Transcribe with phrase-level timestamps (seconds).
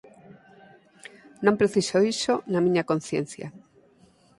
[1.45, 3.47] Non preciso iso na miña conciencia.